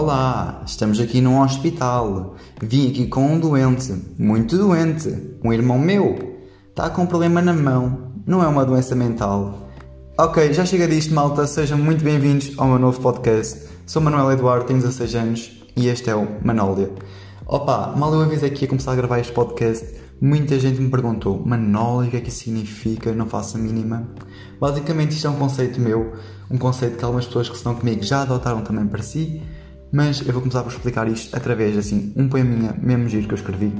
[0.00, 2.36] Olá, estamos aqui num hospital.
[2.62, 6.36] Vim aqui com um doente, muito doente, um irmão meu.
[6.68, 9.68] Está com um problema na mão, não é uma doença mental.
[10.16, 11.48] Ok, já chega disto, malta.
[11.48, 13.68] Sejam muito bem-vindos ao meu novo podcast.
[13.86, 16.92] Sou Manuel Eduardo, tenho 16 anos e este é o Manólia.
[17.44, 19.84] Opa, mal eu avisei aqui a começar a gravar este podcast,
[20.20, 23.12] muita gente me perguntou: Manólia, o que é que isso significa?
[23.12, 24.08] Não faço a mínima.
[24.60, 26.12] Basicamente, isto é um conceito meu,
[26.48, 29.42] um conceito que algumas pessoas que estão comigo já adotaram também para si,
[29.92, 33.34] mas eu vou começar por explicar isto através de assim, um poeminha mesmo giro que
[33.34, 33.72] eu escrevi.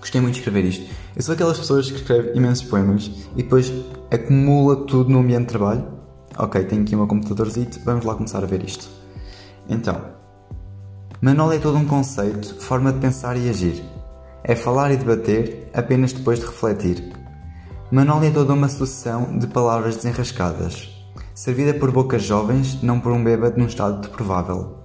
[0.00, 0.90] Gostei muito de escrever isto.
[1.14, 3.72] Eu sou aquelas pessoas que escrevem imensos poemas e depois
[4.10, 5.86] acumula tudo no ambiente de trabalho.
[6.36, 8.88] Ok, tenho aqui o meu computadorzito, vamos lá começar a ver isto.
[9.68, 10.00] Então,
[11.20, 13.80] Manol é todo um conceito, forma de pensar e agir.
[14.42, 17.12] É falar e debater apenas depois de refletir.
[17.92, 20.90] Manol é toda uma sucessão de palavras desenrascadas,
[21.32, 24.81] servida por bocas jovens, não por um bêbado num estado deprovável.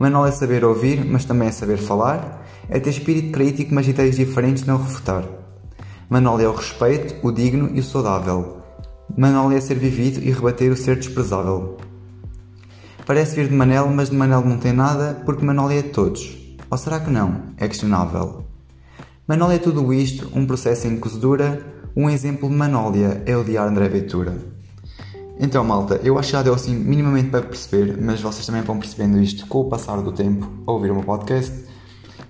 [0.00, 4.16] Manol é saber ouvir, mas também é saber falar, é ter espírito crítico, mas ideias
[4.16, 5.22] diferentes não refutar.
[6.08, 8.62] Manol é o respeito, o digno e o saudável.
[9.14, 11.76] Manol é ser vivido e rebater o ser desprezável.
[13.04, 16.34] Parece vir de Manel, mas de Manel não tem nada, porque Manol é todos.
[16.70, 17.52] Ou será que não?
[17.58, 18.46] É questionável.
[19.28, 21.62] Manol é tudo isto, um processo em cozedura,
[21.94, 24.34] um exemplo de Manólia é o de André Ventura.
[25.42, 28.78] Então, malta, eu acho que já deu assim minimamente para perceber, mas vocês também vão
[28.78, 31.64] percebendo isto com o passar do tempo a ouvir o meu podcast.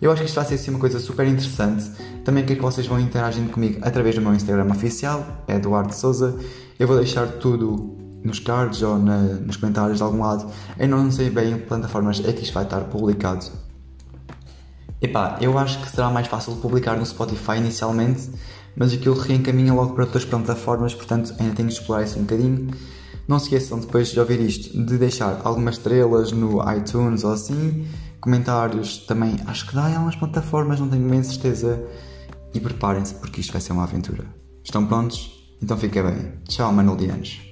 [0.00, 1.90] Eu acho que isto vai ser assim uma coisa super interessante.
[2.24, 6.38] Também quero que vocês vão interagindo comigo através do meu Instagram oficial, é Eduardo Souza.
[6.78, 10.48] Eu vou deixar tudo nos cards ou na, nos comentários de algum lado.
[10.78, 13.44] Eu não sei bem que plataformas é que isto vai estar publicado.
[15.02, 18.30] Epá, eu acho que será mais fácil publicar no Spotify inicialmente,
[18.76, 22.70] mas aquilo reencaminha logo para outras plataformas, portanto ainda tenho de explorar isso um bocadinho.
[23.26, 27.86] Não se esqueçam depois de ouvir isto de deixar algumas estrelas no iTunes ou assim,
[28.20, 31.82] comentários também, acho que dá em algumas plataformas, não tenho bem certeza.
[32.52, 34.24] E preparem-se porque isto vai ser uma aventura.
[34.64, 35.30] Estão prontos?
[35.62, 36.32] Então fiquem bem.
[36.48, 37.49] Tchau, Manolianos.